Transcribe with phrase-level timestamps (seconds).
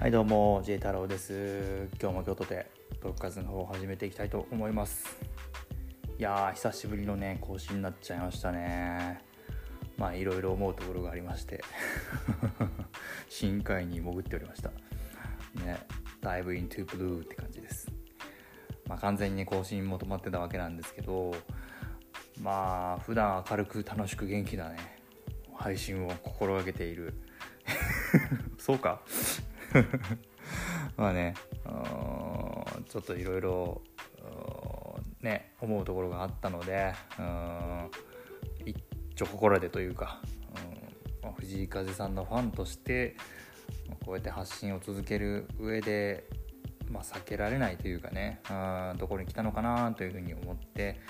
[0.00, 1.88] はいどうも J 太郎です。
[2.00, 2.70] 今日も京都で
[3.02, 5.18] トーク活の方を始めていきたいと思います。
[6.20, 9.20] いやー久しぶりのね更新になっちゃいましたね。
[9.96, 11.64] まあいろいろ思うところがありまして。
[13.28, 14.70] 深海に潜っておりました。
[15.64, 15.84] ね
[16.22, 17.90] Dive into Blue って感じです。
[18.86, 21.34] まあ完全にね更新も止まってたわけなんですけど
[22.40, 24.76] まあ普段明るく楽しく元気なね。
[25.56, 27.14] 配信を心がけている。
[28.58, 29.02] そうか。
[30.96, 31.34] まあね
[32.88, 33.82] ちょっといろいろ
[35.22, 36.94] ね思うところがあったので
[38.64, 38.76] 一
[39.14, 40.20] 丁心でというか、
[41.22, 43.16] うん、藤井風さんのファンとして
[44.04, 46.24] こうやって発信を続ける上で、
[46.90, 48.40] まあ、避けられないというかね
[48.98, 51.00] どこに来たのかなというふうに思って、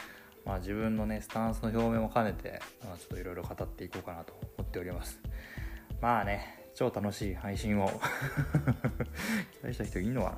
[0.45, 5.21] まあ、自分のねスタンスの表明も兼ねて、まあ、ちょっといろいろ語っていこうかなと思っております。
[6.01, 7.89] まあね超楽しい配信を。
[9.61, 10.37] 期待した人いるのかな、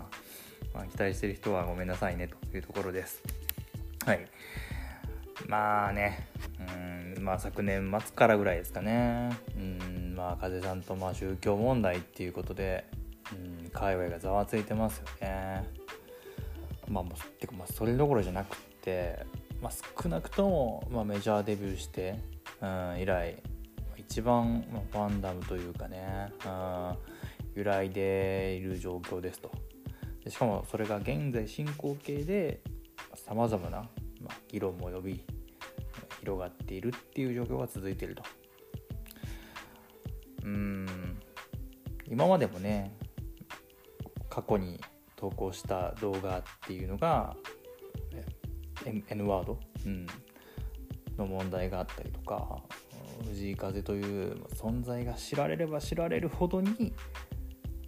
[0.72, 3.22] まあ、期待してる人はごめんなさいねというところです。
[4.06, 4.26] はい。
[5.46, 6.26] まあね。
[7.14, 9.28] うんまあ昨年末からぐらいですかね。
[9.54, 12.86] うんまあ風さんとまあ宗教問題っていうことで
[13.34, 15.68] うん界隈がざわついてますよね。
[16.88, 19.26] まあもうてかまあそれどころじゃなくって、
[19.60, 22.18] まあ、少なくとも、まあ、メジャーデビューして、
[22.62, 23.42] うん、以来
[24.10, 26.96] 一番、まファンダムというかね、うん、
[27.54, 29.52] 揺らいでいる状況ですと。
[30.24, 32.60] でしかもそれが現在進行形で
[33.14, 33.78] さまざまな、
[34.20, 35.24] まあ、議論も呼び
[36.18, 38.22] 広がっているっていう状況が続いていると。
[40.42, 40.86] うん。
[42.08, 42.96] 今までもね
[44.28, 44.80] 過去に
[45.14, 47.36] 投稿した動画っていうのが
[48.84, 50.06] N ワード、うん、
[51.16, 52.60] の問題があったりとか
[53.24, 56.92] 藤井風という存在が知られれば知られるほどに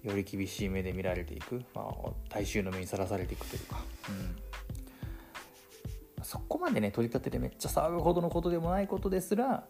[0.02, 3.80] より厳しい目で見られていく、まあ、大衆の目にさらされていくというか、
[6.18, 9.64] うん、そこまでね取り立ててめっちゃ騒ぐほどのことでもないことですら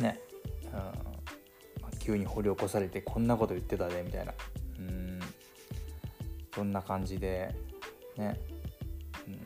[0.00, 0.20] ね、
[0.64, 0.92] うんま
[1.92, 4.32] あ、急に掘り起こされてこんなこと言ってたでみたいな、
[4.78, 5.20] うん、
[6.54, 7.54] そんな感じで
[8.16, 8.40] ね、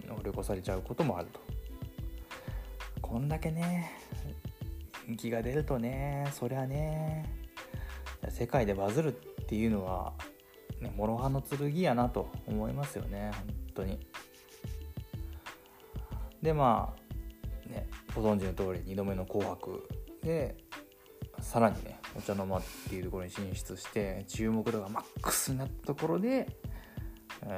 [0.09, 1.41] うん、掘り起こされちゃうこともあると。
[3.03, 4.00] こんだけね
[5.11, 7.25] 人気が出るとねそりゃね。
[8.29, 10.13] 世界でバズるっていうのは、
[10.81, 13.45] ね、諸刃の剣やなと思いますよね本
[13.75, 13.99] 当に。
[16.41, 16.95] でま
[17.67, 19.89] あねご存知の通り2度目の「紅白」
[20.23, 20.57] で
[21.41, 26.47] さらにねお茶の間っていうところに進出して注目度がマックスになったところで、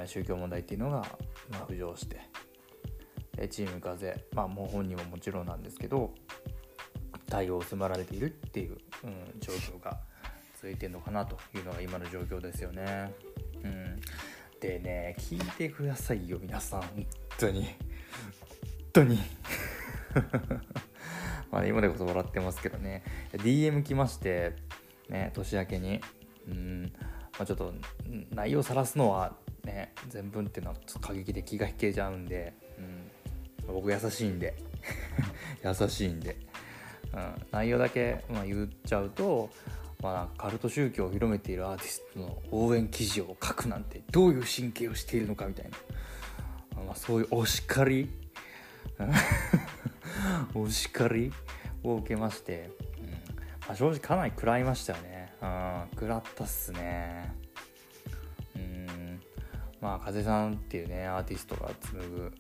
[0.07, 1.05] 宗教問題っていうのが、
[1.69, 2.21] 浮上して
[3.49, 6.15] チーム風まあもう本人ももちろんなんですけど
[7.33, 9.99] 対応を迫られているっていう、うん、状況が
[10.55, 13.15] 続いてるのかなというのが今の状況ですよね。
[13.65, 14.01] うん、
[14.61, 16.83] でね聞いてくださいよ皆さん。
[16.83, 17.07] 本
[17.39, 17.63] 当に。
[17.63, 17.73] 本
[18.93, 19.19] 当に。
[21.51, 23.03] まあ、今でこそ笑ってますけどね。
[23.33, 24.53] DM 来まして
[25.09, 26.03] ね年明けに。
[26.47, 26.93] うん、
[27.39, 27.73] まあ、ちょっと
[28.31, 34.55] 内容さらすのはね全文っていうのは過激で気が引けちゃうんで、うん、僕優しいんで。
[35.65, 36.52] 優しいんで。
[37.15, 39.51] うん、内容だけ、まあ、言っちゃうと、
[40.03, 45.67] まあ、カルト宗教を広めているアーティストの応援記事を書くなんてどういう神経をしているのかみたい
[46.77, 48.11] な、まあ、そういうお叱り
[50.55, 51.33] お叱り
[51.83, 53.11] を受けまして、うん。
[53.67, 57.35] まあ、正直かなり食らいましたよね、うん、食らったっすね。
[58.57, 59.21] うん。
[59.81, 62.33] まあ風さんっていうねアーティストが紡ぐ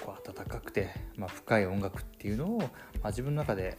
[0.00, 2.66] こう温かくて、まあ、深い音楽っていうのを、ま
[3.04, 3.76] あ、自分の中で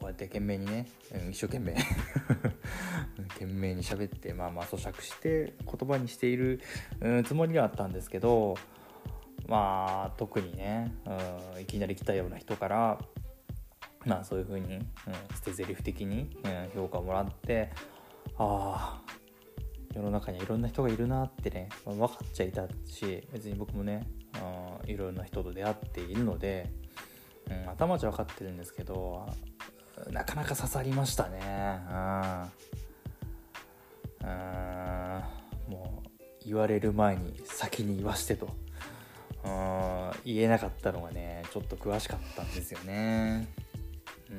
[0.00, 1.76] こうやって懸命にね、うん、一生懸命。
[3.34, 6.60] 懸命に喋ってまあまあ咀嚼して言葉にしている、
[7.00, 8.56] うん、つもりではあったんですけど
[9.46, 10.94] まあ特にね、
[11.54, 12.98] うん、いきなり来たような人から
[14.04, 14.84] まあそういう風に、うん、
[15.34, 17.70] 捨て台詞的に、うん、評価をもらって
[18.36, 19.20] ああ
[19.94, 24.06] 世の中にはいろんな人がいるなってね、まあ、分かっちゃいたし別に僕もね、
[24.84, 26.70] うん、いろんな人と出会っているので、
[27.50, 29.26] うん、頭じゃ分かってるんですけど
[30.10, 31.80] なかなか刺さりましたね。
[34.22, 35.72] うん。
[35.72, 36.08] もう
[36.44, 38.48] 言われる前に先に言わしてと。
[40.24, 43.48] 言えなかったのがねちょっと詳しかったんですよね。
[44.30, 44.34] う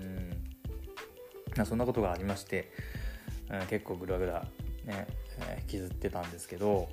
[1.62, 1.66] ん。
[1.66, 2.72] そんなことがありまして、
[3.50, 4.46] うん、結構グラグラ
[4.86, 5.08] ね、
[5.40, 6.88] えー、引きずってたんですけど、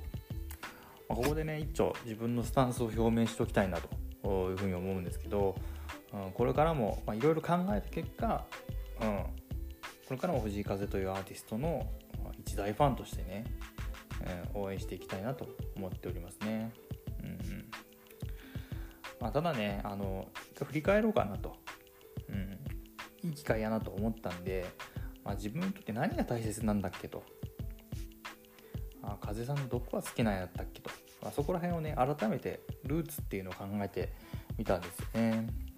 [1.07, 3.79] ここでね一丁自分のスタンスを表明しておきたいな
[4.23, 5.55] というふうに思うんですけど
[6.13, 8.45] うん、これからもいろいろ考えた結果、
[9.01, 9.23] うん、
[10.07, 11.87] これからも藤井風というアーティストの
[12.39, 13.45] 一大ファンとしてね、
[14.23, 16.71] えー、応援していきたいなと思っておりますね。
[17.23, 17.69] うん
[19.19, 21.57] まあ、ただねあの振り返ろうかなと、
[22.29, 22.57] うん、
[23.27, 24.65] いい機会やなと思ったんで、
[25.23, 27.23] まあ、自分にとって何が大切なんだっけと。
[29.01, 30.89] あ風さんのどこが好きなんやったっけと、
[31.21, 34.13] まあ、そこら辺をね改めてルーツっていうのを考えて
[34.57, 35.68] みたんですよね。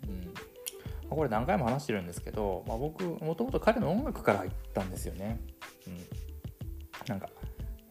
[1.12, 5.42] うんこれ何回も話してるんですけど、まあ、僕もともと彼の音楽から入ったんですよね。
[5.88, 5.98] うん、
[7.08, 7.30] なんか、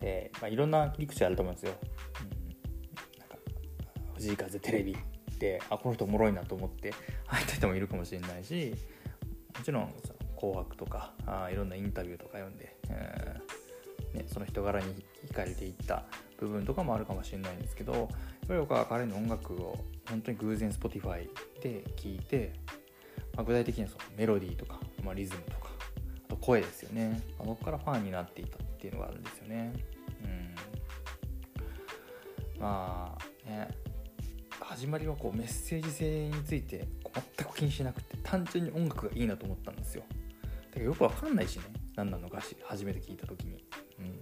[0.01, 1.73] えーまあ、いろんな切り口あると思うんですよ。
[2.23, 3.37] うん、なんか
[4.15, 6.93] 藤井風テレビってあこの人おもろいなと思って
[7.27, 8.75] 入った人もいるかもしれないし
[9.57, 14.95] もちろんその紅白とかあいろんなインタビューとか読んで、えーね、その人柄に
[15.31, 16.05] 惹かれていった
[16.39, 18.09] 部分とかもあるかもしれないんですけどやっ
[18.49, 19.79] ぱり僕は彼の音楽を
[20.09, 21.29] 本当に偶然 Spotify
[21.63, 22.53] で聴いて
[23.35, 25.71] まあ、具体的にはそのメロディーとか、まあ、リズムとか
[26.27, 29.73] あと声ですよね、あ、そこからファンになっていたっていうのがあるんですよね。
[32.57, 32.61] うん。
[32.61, 33.69] まあね
[34.61, 36.87] 始まりはこうメッセージ性について
[37.37, 40.05] 全く気にしなくて単純に音楽がいいなと思ったんですよ。
[40.11, 41.65] だけどよくわかんないしね
[41.97, 43.65] 何なのかし初めて聞いた時に。
[43.99, 44.21] うん。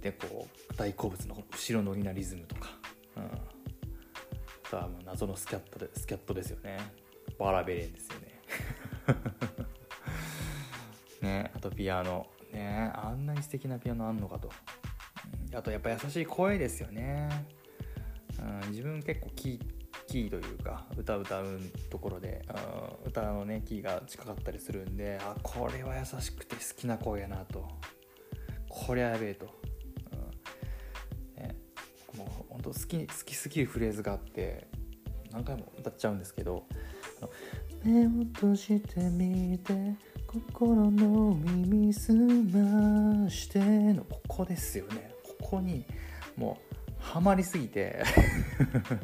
[0.00, 2.68] でこう大好物の後ろ乗りなリズムとか、
[3.16, 3.30] うん、
[4.74, 6.78] とはもう謎のスキャットでスキャットですよね。
[7.38, 8.40] バラベレンですよね。
[11.22, 12.26] ねあとピアノ。
[12.52, 14.50] ねあんなに素敵なピアノあんのかと、
[15.54, 17.28] あとやっぱ優しい声ですよね、
[18.38, 19.60] うん、自分結構キー
[20.06, 21.60] キーというか歌歌う
[21.90, 22.46] ところで
[23.04, 27.68] 歌のねキーが近かったりするんであこれは優しくて好きな声やなと。
[28.68, 29.63] こりゃやべえと。
[32.64, 34.66] 当好き好きすぎるフレーズがあって
[35.30, 36.66] 何回も歌っちゃうんですけど
[37.84, 39.94] 「目を閉じてみて
[40.26, 43.58] 心の耳すまして」
[43.92, 45.12] のここですよね。
[45.40, 45.84] ここに
[46.36, 46.58] も
[46.88, 48.02] うハマりすぎて。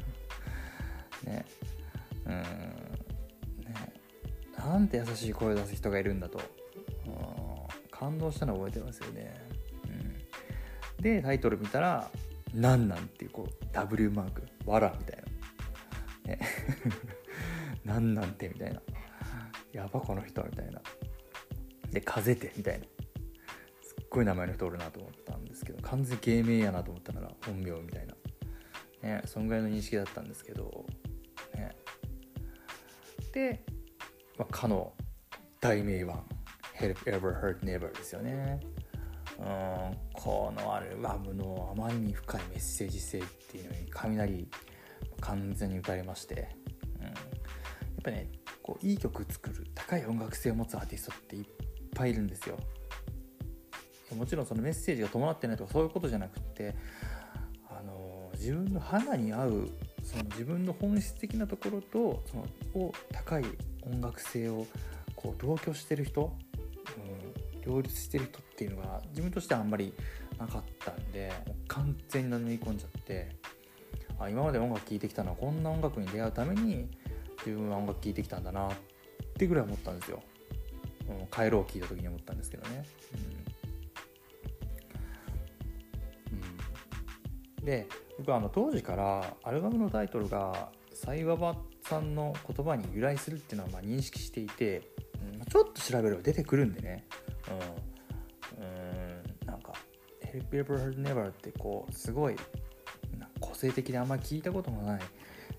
[1.24, 1.44] ね。
[2.24, 2.32] うん。
[2.32, 2.44] ね。
[4.56, 6.40] なんて優しい声を出す人がいるんだと。
[8.00, 9.34] 感動したの覚えてますよね、
[9.84, 12.10] うん、でタイトル見たら
[12.55, 15.23] なんなんっていうこう W マークわらみたい
[16.25, 16.41] な、ね、
[17.85, 18.81] なんなんてみたいな。
[19.73, 20.82] やばこの人みたいな。
[21.91, 22.87] で風てみたいな。
[23.82, 28.14] すっごい名前の人おるなと思ったんですけど完全芸名やなと思ったから本名みたいな。
[29.03, 30.87] ねそんぐらいの認識だったんですけど
[31.55, 31.75] ね。
[33.32, 33.64] で、
[34.37, 34.93] まあ、かの
[35.61, 36.25] 大名盤
[36.76, 38.61] Help Ever Hurt Never ですよね。
[39.40, 44.48] うんこのアルバムのあまりに深いメッセージ性っていうのに雷
[45.20, 46.48] 完全に打たれまして、
[46.98, 47.14] うん、やっ
[48.02, 48.28] ぱね
[48.62, 51.44] こういい曲作る高い音楽性を持つアーティストっていっ
[51.94, 52.58] ぱいいるんですよ。
[54.14, 56.75] もちろんそのメッセージが伴ってないとかそういうことじゃなくって
[57.69, 59.70] あの自分の肌に合う
[60.02, 62.44] その自分の本質的なところとその
[62.75, 63.44] を高い
[63.82, 64.66] 音楽性を
[65.14, 66.36] こう同居してる人
[67.66, 69.92] 両立してる人っていうのが自分としてはあんまり
[70.38, 71.32] なかったんで
[71.68, 73.36] 完全に飲み込んじゃって
[74.18, 76.88] あ今まで音楽聴いてきたのはこんな音楽に出会うために
[77.44, 78.72] 自分は音楽聴いてきたんだなっ
[79.34, 80.22] てぐらい思ったんですよ、
[81.31, 82.84] 帰ろう聴いた時に思ったんですけどね、
[87.58, 87.86] うん、で
[88.19, 94.82] 僕はあの当時からアルバムのタイトルがサイババさんの言葉に由来するっていうのはまあ認識していて、
[95.34, 97.06] うん、ちょっと調べれば出てくるんでね。
[97.50, 98.64] うん。
[98.64, 99.46] うん。
[99.46, 99.72] なんか
[100.22, 102.36] 「Help Ever Heard Never」ってこうすごい
[103.40, 105.00] 個性的であんまり聞いたこともない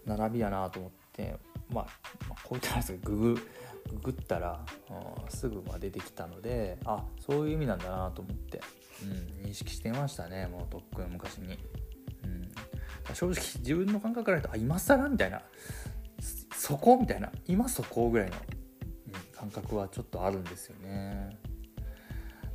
[0.06, 1.36] 並びやなと思って、
[1.70, 1.88] まあ、
[2.30, 3.36] まあ、こういったやつググ
[3.90, 8.62] ググったら、うん、すぐま出てきたのであそういう意味なんだなと思って、
[9.04, 11.58] うん、認識してましたねもうとっくの昔に、
[12.24, 15.42] うん、正直自分の感覚から言うとあ今更みたいな
[16.56, 18.36] そこみたいな今そこぐらいの、
[19.34, 21.36] 感覚はちょっとあるんですよね。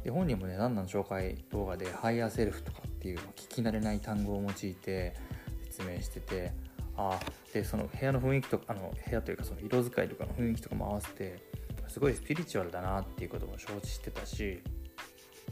[0.07, 5.17] で本人もね何なん紹介動画で higher self とかっていう聞き慣れない単語を用いて
[5.65, 6.53] 説明してて
[6.97, 7.19] あ
[7.53, 11.43] でその部屋の雰囲気とかあの部屋というかその色使いとかの雰囲気とかも合わせて
[11.89, 14.63] すごいスピリチュアルだなっていうことも承知してたし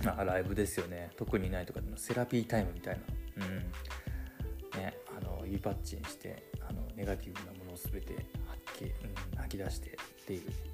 [0.06, 1.10] あライブですよね。
[1.16, 3.00] 特にないとかでのセラピータイムみたい
[3.36, 3.46] な。
[3.46, 4.80] うん。
[4.80, 8.24] ねあの指パッチンしてあのネガティブなものを全て
[8.66, 10.73] 吐き,、うん、吐き出してっていう。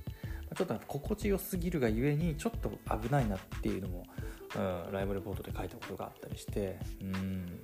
[0.60, 4.04] ちょっと心地よすぎるがゆえにちょっと危ないなっていうのも、
[4.56, 7.60] うん、ライブレポートで書いたことがあったりしてうん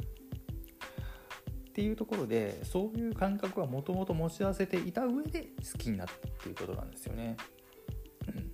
[1.69, 7.37] っていうところでそういう感覚はもともと持ち合わせていた上で好きになったっていうことなんですよね。
[8.29, 8.53] うん、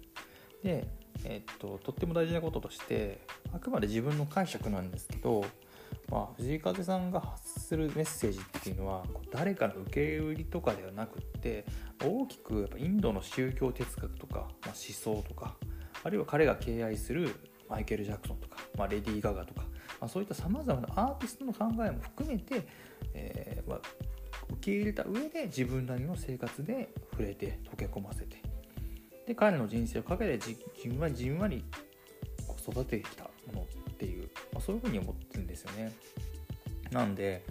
[0.64, 0.88] で
[1.24, 3.20] えっと、とっても大事なこととして
[3.52, 5.44] あくまで自分の解釈なんですけど、
[6.10, 11.64] まあ、藤井風さんが発するメッセージっていうのは誰かの受け売りとかではなくって
[12.04, 15.56] 大きくやっぱインドの宗教哲学とか、まあ、思想とか
[16.04, 17.34] あるいは彼が敬愛する
[17.68, 19.62] マイケル・ジャクソンとか、まあ、レディー・ガガとか、
[20.00, 22.66] まあ、そういったさまざまなアーティストの考えも含めて、
[23.14, 23.80] えーまあ、
[24.50, 28.42] 受け入れた上で自分なりの生活で触れて溶け込ませて
[29.26, 31.64] で彼の人生をかけてじじんわりじんわり
[32.62, 33.66] 育ててきたもの、
[34.52, 35.92] まあ、そういうふうに思ってるんですよね。
[36.90, 37.44] なんで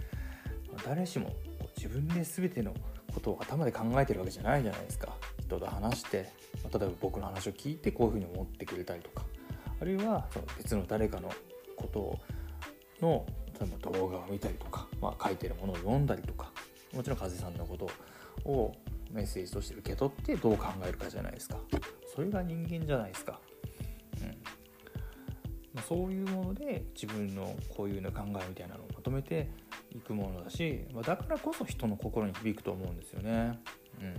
[0.84, 1.32] 誰しも
[1.76, 2.74] 自分で全ての
[3.12, 5.16] ことを頭で考えてるわけじゃないじゃないですか。
[5.40, 6.26] 人と話して、例
[6.74, 9.24] えば僕の話を聞いてこういうふうに思ってくれたりとか。
[9.80, 11.28] あるいは別の誰かの
[11.76, 12.16] こと
[13.04, 13.26] の
[13.60, 16.52] 例えば動画を見たりとか、まあ、書いてるものを読んだりとか
[16.94, 17.90] もちろん風さんのこと
[18.48, 18.72] を
[19.10, 21.56] メッセージとして受け取ってどう考えるかじゃないですか。
[22.14, 23.40] それが人間じゃないですか、
[25.80, 29.50] そういうもので自分のこういうの考えみたいなのをまとめて
[29.90, 33.58] いくものだし、ま、だからこそ人の心に響くと思うんですよね、
[34.00, 34.14] うん。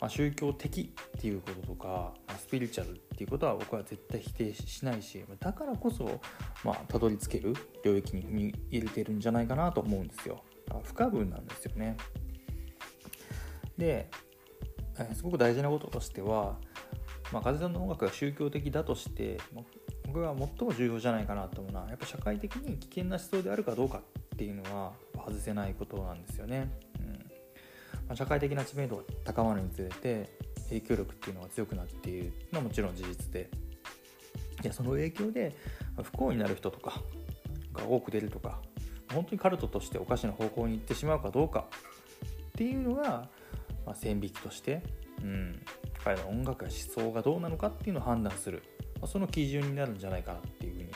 [0.00, 6.20] まあ、宗教的っていうこととか、まあ、スピリチュアルっていうことは僕は絶対否定しないしだからこそ
[6.64, 7.54] まあたどり着ける
[7.84, 10.42] 領域に踏み入れてるんじゃないかなと思うんですよ。
[10.84, 11.96] 不可分なんですよね。
[13.76, 14.08] で、
[14.98, 16.58] え、すごく大事なこととしては、
[17.32, 19.64] まあ、風さんの音楽が宗教的だとして、まあ、
[20.12, 26.70] 僕が最も重要じゃないかなと思うのはやっぱ社会的に危険な思想であるかどうかっていうのは外せないことなんですよね。
[27.00, 27.18] うん。
[28.08, 30.28] ま、社会的な知名度が高まるにつれて
[30.68, 33.48] 影響力っていうのが強くなっているのはもちろん事実で。
[34.62, 35.56] いやその影響で
[36.02, 37.00] 不幸になる人とか
[37.72, 38.60] が多く出るとか
[39.10, 41.64] 本当にカルトとしておかしな方向に行ってしまうかどうか
[42.48, 43.26] っていうのが
[43.86, 44.82] まあ、線引きとして、
[45.22, 45.60] うん、
[46.04, 48.62] 彼の音楽や思想がどうなのかっていうのを判断する、
[49.06, 50.88] その基準になるんじゃないかなっていうふうに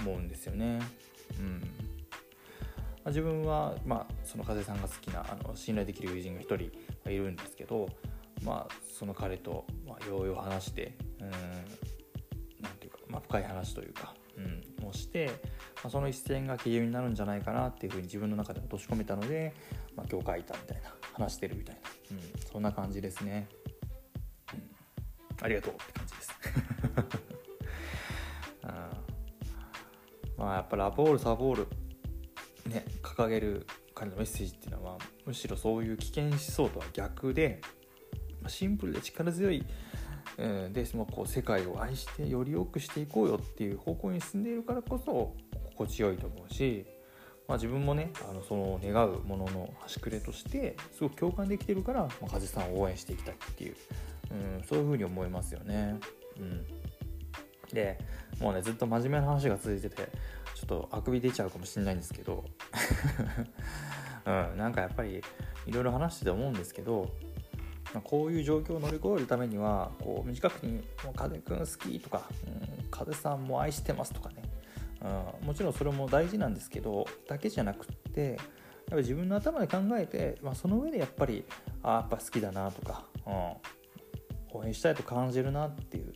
[0.00, 0.80] 思うんですよね。
[1.38, 1.60] うん。
[3.04, 6.70] ま、自分は、まあ、その風さんが好きなあの信頼できる友人が1
[7.04, 7.88] 人いるんですけど、
[8.44, 11.30] まあ、その彼と、まあ、ようよう話してうん
[12.62, 15.32] なていうか、まあ、深い話というか、うん、をして、ま
[15.84, 19.54] あ、その一線が基準になるんじゃないかなっていうふうに自分の中で落とし込めたので、
[19.94, 23.48] まあ、今日書いたみたいな話してるみたいなうん、そんな感じですね、
[24.54, 27.26] うん、ありがとうって感じです。
[30.46, 31.66] まあやっぱラボールサボール
[32.70, 37.60] ね掲げる彼のメッセージっていうのはむしろそういう危険思想とは逆で
[38.46, 39.64] シンプルで力強い
[40.38, 45.34] うんでそのこう世界を愛してより良くしていこうよっていう方向に進んでいるからこそ
[45.70, 46.86] 心地よいと思うし
[47.48, 53.76] まあ、自分もねあのその願うものの端くれとしてすごく共感できてるから、まあ、風さんを応援していきたいっていう、
[54.58, 55.94] うん、そういうふうに思いますよね。
[56.40, 56.66] うん、
[57.72, 57.98] で
[58.40, 60.08] もうねずっと真面目な話が続いてて
[60.54, 62.44] ちょっとあくび出ちゃうかもしれないんですけど、
[64.24, 65.22] うん、なんかやっぱり
[65.66, 67.10] いろいろ話してて思うんですけど
[68.04, 74.42] こういう状況を乗り越えるためにはこう短くに「もう風くん好き」とか、うん「風さんも愛してます」とかね。
[75.40, 78.38] うん、もちろんそれも大事なんですけどだけじゃなくってやっ
[78.90, 81.44] ぱ自分の頭で考えて、まあ、その上でやっぱり
[81.82, 86.14] あやっぱ好きだなとか、うん、応援したいと感じるなっていう、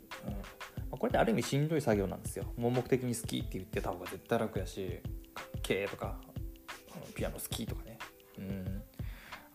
[0.90, 2.44] これってある意味しんどい作業なんですよ。
[2.56, 5.00] 盲目的に好きって言ってた方が絶対楽やし
[5.34, 6.16] かっけーとか
[7.14, 7.98] ピアノ好きとかね。
[8.38, 8.82] うん。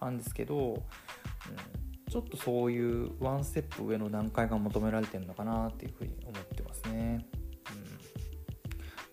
[0.01, 7.25] なんですけど、うん、ちょっとそういうワンステップ上の段階が求められてるのかなっていうふうに思ってますね。
[7.73, 7.99] うん。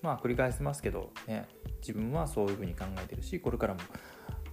[0.03, 1.49] まあ繰り返しますけど、ね、
[1.81, 3.81] 自分はそういうふうに考えてるしこれからも、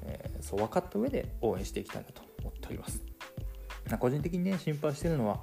[0.04, 3.04] えー、そう分かった上で応援していきたいなと思っております。
[4.00, 5.42] 個人的にね心配してるのは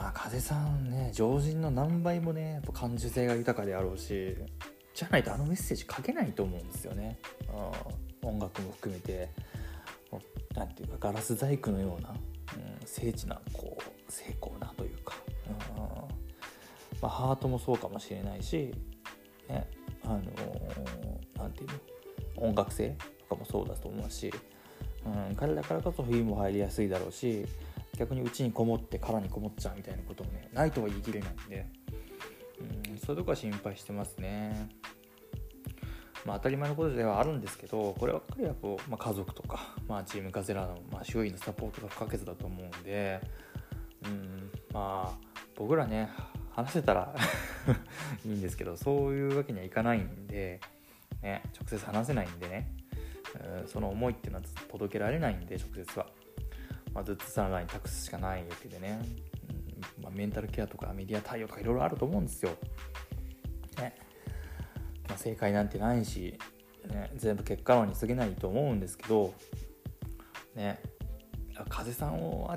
[0.00, 4.34] まあ風さんね常人の何倍もねやっぱ感受性が豊かであろうし
[4.94, 7.18] じゃないとあのメッセージ書けないと思うんですよね。
[8.22, 8.28] うん。
[8.30, 9.28] 音楽も含めて。
[10.54, 15.14] 何ていうかガラス細工のような、うん、精緻なこう精巧なというか、
[15.76, 15.84] うん。
[17.00, 18.74] まあ、ハートもそうかもしれないし
[19.48, 19.66] ね
[20.04, 20.18] あの
[21.36, 21.76] 何、て言
[22.38, 22.96] うの音楽性
[23.28, 24.32] とかもそうだと思うし、
[25.06, 27.46] うん、彼だからこそ冬も入りやすいだろうし
[28.00, 31.66] 逆にうちにこもって殻にこもっちゃうみたいなこともねないとは言い切れないんで、
[32.90, 34.70] うん、そういうとこは心配してますね。
[36.24, 43.20] まあ、当たり前のことではあるんですけどこればっかりはこう、まあ、家族とか、まあ、チームカゼラの、まあ、周囲のサポートが不可欠だと思うんで、
[44.04, 45.18] うん、まあ
[45.56, 46.10] 僕らね
[46.54, 47.14] 話せたら
[48.24, 50.60] いいんですけどそういうわけにはいかないんで、
[51.22, 52.70] ね、直接話せないんでね、
[53.62, 56.06] うん、その思いっていうのは届けられないんで直接は、
[56.94, 59.00] まあ、ずっとさらに託すしかないわけでね、
[59.98, 60.04] うん。
[60.04, 62.50] まあ、メンタルケアとかメディア対応とかいろいろあると思うんですよ。
[63.78, 63.96] ね。
[65.08, 66.38] まあ、正解なんてないし、
[66.88, 69.34] ね、全部結果論に過ぎないと思うんですけど、
[70.54, 70.80] ね、
[71.68, 72.50] 風さんを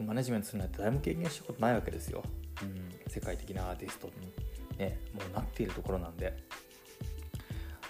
[0.00, 2.22] マネジメントするなんて誰も経験したことないわけですよ。
[2.62, 6.36] うん、世界的なアーティストに、ね、もうなっているところなんで。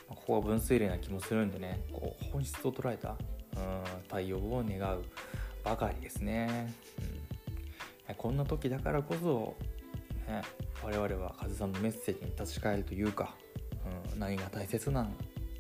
[0.09, 1.85] ここは分水嶺な気もするんでね。
[1.93, 3.17] こう本質を捉えた、うん、
[4.09, 5.05] 対応を願う。
[5.67, 6.73] ばかりですね、
[8.09, 9.57] うん、こんな時だからこそ、
[10.31, 10.43] ね、
[10.81, 13.35] 我々は風さんのメッセージに立ち返るというか、
[14.13, 15.13] うん、何が大切なのっ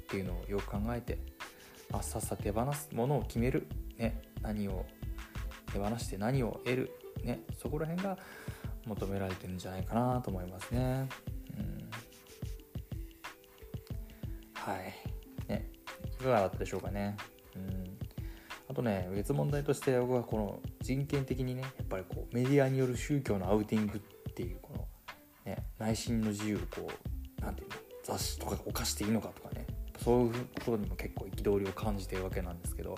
[0.07, 1.19] ていうのをよく考えて、
[1.91, 3.67] まあ、さっさ手放すものを決める、
[3.99, 4.87] ね、何を
[5.73, 6.91] 手放して何を得る、
[7.25, 8.17] ね、そこら辺が
[8.87, 11.09] 求められてるんじゃないかなと思いますね。
[14.55, 14.95] はい。
[15.49, 15.69] ね
[16.21, 17.17] いかがだったでしょうかね。
[18.77, 24.87] とね別問題として僕はこの人権的にねやっぱりこうメディアによる宗教のアウティングっていうこの、
[25.47, 29.67] ね、内心の自由をこう何て言うの雑誌とかが犯していいのかとかね
[30.05, 30.33] そういう
[30.65, 32.97] ことにも結構憤りを感じてるわけなんですけど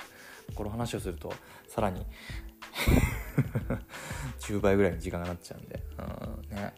[0.54, 1.32] この話をすると
[1.68, 2.04] さらに
[4.40, 5.80] 10倍ぐらいに時間がなっちゃうんで、
[6.50, 6.72] うんね、や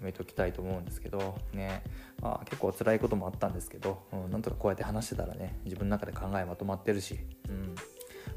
[0.00, 1.84] めておきたいと思うんですけどね、
[2.20, 7.20] まあ、結構辛いこともあったんですけど、うん、なんとかこうやって話してたらね自分の中で考えまとまってるし、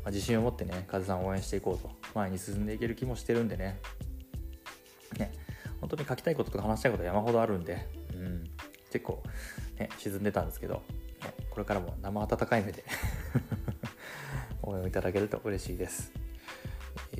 [0.03, 1.89] まあ、自信を持ってね風さんを応援していこうと。
[2.13, 3.79] 前に進んでいける気もしてるんでね。
[5.17, 5.31] ね
[5.79, 8.43] 本当に書きたいこととか話したいこと山ほどあるんで、うん、
[8.91, 9.23] 結構、
[9.79, 10.75] ね、沈んでたんですけど、
[11.23, 12.83] ね、これからも生温かい目で
[14.61, 16.11] 応援をいただけると嬉しいです。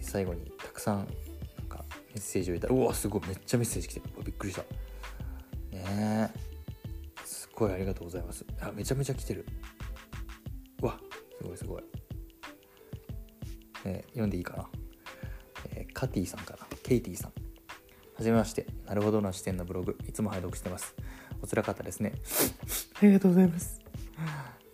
[0.02, 1.08] 最後にたくさん
[1.58, 3.22] なんかメッセージをいただうわすごい。
[3.28, 4.06] めっちゃメッセージ来てる。
[4.24, 4.64] びっくりした。
[5.72, 6.32] ね
[7.26, 8.46] すっごいありがとうございます。
[8.60, 9.46] あめちゃめちゃ来てる。
[10.82, 11.00] うわ
[11.38, 11.84] すごいすごい、
[14.22, 14.70] 読んでいいかな、
[15.76, 17.32] えー、カティさんかなケイティさん
[18.16, 20.96] はじめましてなるほどな視点のブログいつも拝読してます
[21.42, 22.14] お辛かったですね
[23.02, 23.82] ありがとうございます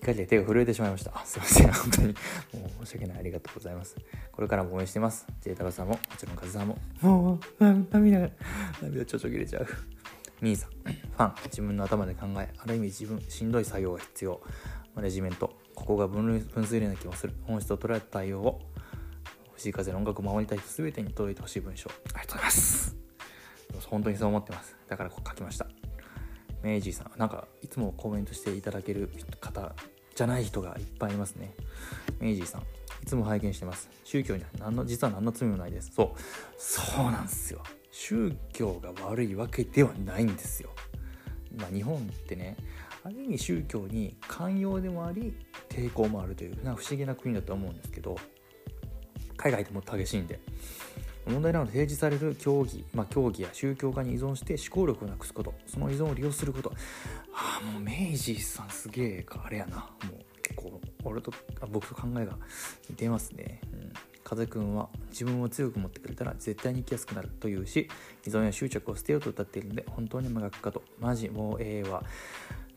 [0.02, 1.12] 怒りで手が震えてしまいました。
[1.16, 1.72] あすいません。
[1.72, 2.08] 本当に。
[2.08, 2.14] も
[2.82, 3.20] う申し訳ない。
[3.20, 3.96] ありがとうございます。
[4.32, 5.26] これからも応援してます。
[5.42, 6.78] ジェイ太郎さんも、もちろんカズさんも。
[7.02, 8.30] もう、涙が、
[8.82, 9.68] 涙ちょちょ切れちゃう。
[10.40, 14.42] ミーさん、ファン、自分の頭で考え、ある意味自分、しんどい作業が必要。
[14.94, 17.34] マネジメント、ここが分類分水嶺な気もする。
[17.44, 18.62] 本質を捉えた対応を、
[19.58, 21.90] 藤井風の音楽を守りたい人全てに届いてほしい文章。
[21.90, 22.96] ありがとうございます。
[23.88, 24.78] 本当にそう思ってます。
[24.88, 25.68] だからこう書きました。
[26.62, 29.10] メイジーさん、なんかいつもコメントしていただける
[29.42, 29.76] 方
[30.14, 31.56] じゃない人がいっぱいいますね。
[32.20, 32.66] メイジーさん、い
[33.08, 33.90] つも拝見してます。
[34.04, 35.92] 宗教には何の、実は何の罪もないです。
[35.92, 36.20] そう、
[36.60, 37.64] そうなんですよ。
[37.90, 40.70] 宗教が悪いわけではないんですよ。
[41.58, 42.58] まあ、日本ってね、
[43.04, 45.34] ある意味宗教に寛容でもあり、
[45.68, 48.18] 抵抗もあるというな不思議な国だと思うんですけど、
[49.48, 50.40] 海外でも激しいんで。
[51.26, 55.54] 問題なので提示される競技、まあ、競技や宗教家に依存して思考力をなくすこと。
[55.66, 56.72] その依存を利用すること。
[57.34, 59.78] ああもう明治さんすげえかあれやな。
[59.78, 59.84] も
[60.14, 62.38] う結構俺とあ僕と考えが
[62.90, 67.90] 似てますね、うん、風くんは自分を強く持ってくれたら絶対に生きやすくなるというし
[68.26, 70.82] 依存や執着を捨てようと歌っているので本当に無学かと。
[71.00, 72.04] マジもうええわ。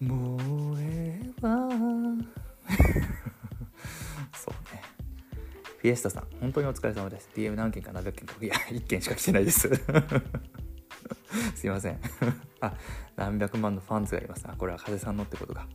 [0.01, 0.41] もう
[0.81, 1.69] ええわ。
[5.81, 7.31] フィエスタさん、本当にお疲れ様です。
[7.35, 8.35] DM 何件か何百件か。
[8.39, 9.67] いや、1件しか来てないです。
[11.57, 11.99] すいません。
[12.61, 12.75] あ、
[13.17, 14.45] 何百万のファンズがいます。
[14.47, 15.67] あ、これは風さんのってことか。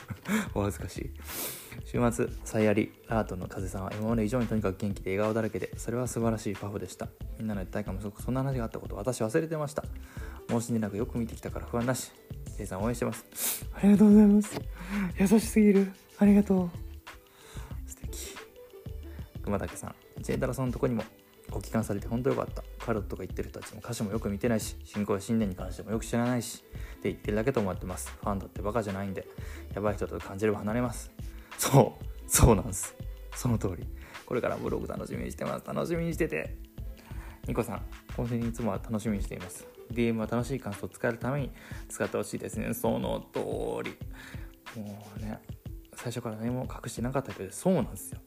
[0.54, 1.10] お恥ずかしい。
[1.84, 7.08] 週末、サイアリ、アートの風さんは今まで以上にとにかく元気で笑顔だらけで、それは素晴らしいパフでした。
[7.38, 9.84] みんなの一体感もすごくそんな話があったこと私忘れてました。
[10.48, 12.12] 申し訳なくよく見てきたから不安なし。
[12.56, 13.66] ジェイさん応援してます。
[13.74, 14.58] ありがとうございます。
[15.18, 15.92] 優しすぎる。
[16.18, 16.89] ありがとう。
[19.50, 21.02] 熊竹さんジェイダラさんのとこにも
[21.50, 22.62] ご帰還されて本当よかった。
[22.78, 26.62] カロットが言ってる人たちも歌詞もよく見てないし信仰や信念に関してもよく知らないし
[26.98, 28.16] って言ってるだけと思ってます。
[28.20, 29.26] ファンだってバカじゃないんで
[29.74, 31.10] やばい人と感じれば離れます。
[31.58, 32.94] そうそうなんです。
[33.34, 33.84] その通り。
[34.24, 35.66] これからブログ楽しみにしてます。
[35.66, 36.56] 楽しみにしてて。
[37.48, 37.82] ニコさん
[38.16, 39.66] 今週いつもは楽しみにしています。
[39.92, 41.50] DM は楽しい感想を使えるために
[41.88, 42.72] 使ってほしいですね。
[42.74, 43.40] その通
[43.82, 43.96] り。
[44.80, 45.40] もうね
[45.94, 48.20] 最初から何も隠してなかったけどそうなんですよ。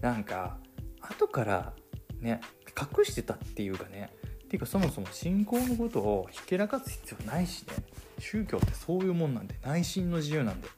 [0.00, 0.58] なんか
[1.00, 1.72] 後から
[2.20, 2.40] ね
[2.98, 4.10] 隠してたっていうかね
[4.44, 7.74] っていうかそもそも信仰のことをひけらかす必要ないしね。
[8.18, 10.68] 宗教ってそういうもんなんで内心の自由なんで。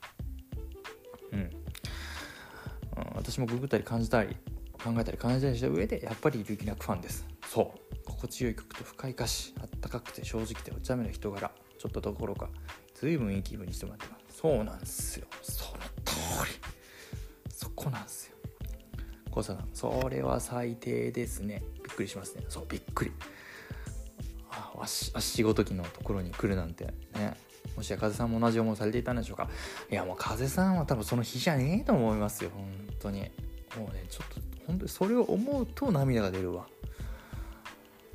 [1.33, 1.51] うん、
[3.15, 4.37] 私もググったり感じたり
[4.83, 7.27] 考えたり感じたりした上でやっぱりルキナクファンです。
[7.47, 7.97] そう。
[8.07, 12.49] 心地よい曲と深い歌詞あったかくて正直でお茶目な人柄ちょっとどころか
[12.95, 14.39] 随分いい気分にしてもらってます。
[14.41, 15.27] そうなんですよ。
[19.31, 21.63] コサさんそれは最低ですね。
[21.83, 22.45] びっくりしますね。
[22.49, 23.13] そうびっくり。
[24.51, 27.37] あ足足ごときのところに来るなんてね。
[27.77, 29.49] もしや風さんも同じ思いされていたんでしょうか。
[29.91, 33.21] いやもう風さんは多分その日じゃねえと思いますよ本当に。
[33.77, 36.67] もうねちょっと本当にそれを思うと涙が出るわ。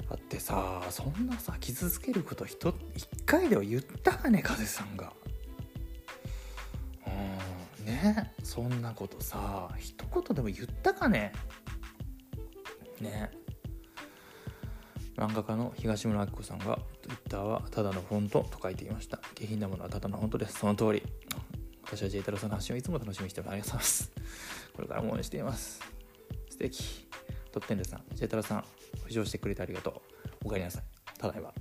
[0.09, 2.73] だってさそんなさ傷つけること一
[3.25, 5.13] 回では言ったかね風さんが。
[7.85, 8.33] ね。
[8.43, 11.31] そんなことさ一言でも言ったかね。
[12.99, 13.31] ね。
[15.17, 19.19] 漫画家の東村明子さんが Twitter はただのフォントと書いていました。
[19.35, 20.59] 下品なものはただのフォントです。
[20.59, 21.03] その通り。
[21.83, 24.11] 私は J 太郎さんの発信をいつも楽しみにしておりありがとうございます。
[24.75, 25.79] これからも応援しています。
[26.49, 27.07] 素敵。
[27.51, 28.03] トップ10でさん。
[28.13, 28.65] J 太郎さん
[29.07, 30.01] 浮上してくれてありがと
[30.43, 30.47] う。
[30.47, 30.83] お帰りなさい。
[31.17, 31.53] ただいま。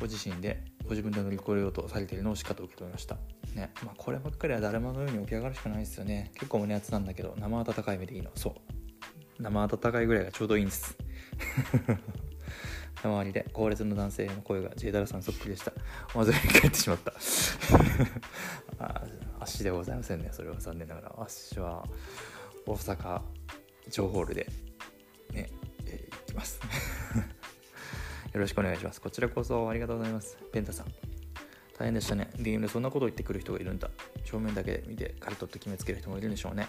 [0.00, 3.16] ご自身でご自分で乗り越えようとされているのをしかと受け止めました。
[3.54, 3.70] ね。
[3.84, 6.30] まあこればっかりは誰ものように起き上がるしかないですよね。
[6.34, 8.30] 結構胸熱なんだけど生温かい目でいいの。
[8.34, 9.42] そう。
[9.42, 10.96] 生温かいぐらいがちょうどいいんです。
[13.02, 15.72] 周りで高烈の男性の声が J ダラさんそっくりでした。
[16.14, 17.12] まず帰ってしまった。
[18.80, 19.04] あ
[19.40, 20.30] 足でございませんね。
[20.32, 21.14] それは残念ながら。
[21.22, 21.86] 足は
[22.66, 23.22] 大阪
[23.90, 24.48] 城ホールで
[25.32, 25.48] ね、
[25.86, 26.60] えー、行きます。
[28.38, 29.00] よろしくお願いします。
[29.00, 30.38] こちらこそありがとうございます。
[30.52, 30.86] ペンタさん。
[31.76, 32.30] 大変でしたね。
[32.36, 33.90] DM でそんなことを言ってくる人がいるんだ。
[34.24, 36.68] 正面だけで見て刈り取って決めつける人もいるんでしょうね。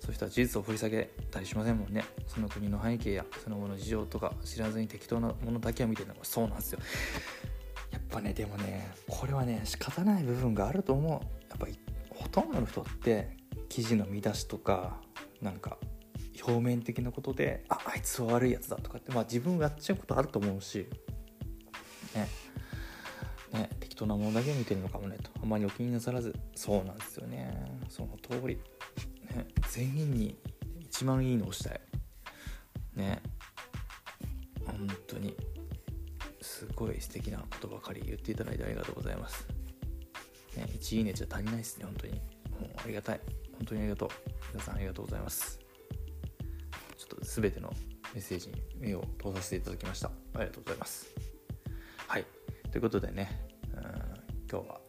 [0.00, 2.04] そういう人は事実を掘り下げたりしませんもんね。
[2.26, 6.80] その国の背景やその後の事情とか知らずに適当なものだけを見てるのがそうなんですよ。
[7.92, 11.12] やっぱねでもねこれはね仕方ない部分があると思う。
[11.12, 11.78] やっぱり
[12.10, 13.36] ほとんどの人って
[13.68, 15.00] 記事の見出しとか
[15.40, 15.78] なんか
[16.44, 20.88] 表面的なことでああいつは悪いやつだとかってまあ自分がやっちゃうことあると思うし。
[22.14, 22.28] ね。
[23.52, 25.30] ね適当なものだけ見てるのかもねと。
[25.42, 26.34] あまりお気になさらず。
[26.54, 27.80] そうなんですよね。
[27.88, 28.56] その通り、
[29.34, 30.38] ね、全員に
[30.80, 31.80] 一番いいのをしたい。
[32.96, 33.22] ね。
[34.64, 35.36] 本当に。
[36.40, 39.46] すごい素敵なことばかり言っていただいてありがとうございます、
[40.56, 42.12] ね、1いいねじゃ足りないですね本当に。
[42.12, 43.20] もうありがたい。
[43.52, 44.08] 本当にありがとう。
[44.52, 45.58] 皆さんありがとうございます。
[46.96, 47.72] ちょっと全ての
[48.14, 50.08] メッセージに目を通させていただきました。
[50.08, 51.13] ありがとうございます。
[52.74, 53.30] ということでね
[54.50, 54.80] 今日は、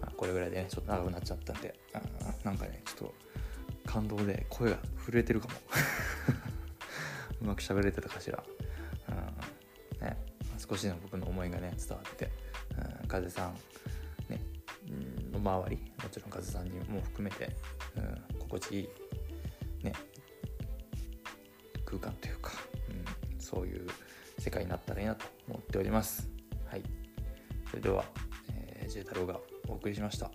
[0.00, 1.78] まあ、これぐらいでねちょっと長くなっちゃったんで
[2.42, 3.14] なんかねちょっと
[3.84, 5.54] 感動で声が震えてるかも。
[7.42, 8.42] うまく喋れてたかしら、
[9.10, 10.16] うんね、
[10.56, 12.30] 少しでも僕の思いがね伝わって、
[13.02, 13.54] うん、風さん
[14.30, 14.40] ね
[15.30, 17.54] の周りもちろん風さんにも含めて、
[17.96, 18.84] うん、心地い
[19.82, 19.92] いね
[21.84, 22.52] 空間というか、
[22.88, 23.86] うん、そういう
[24.38, 26.33] 世界になったらいいなと思っております。
[26.74, 26.82] はい。
[27.70, 28.04] それでは、
[28.56, 30.26] えー、J 太郎がお送りしました。
[30.26, 30.30] あ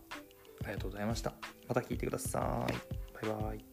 [0.67, 1.34] りがとうございました。
[1.67, 3.25] また聞いてください。
[3.25, 3.68] バイバイ。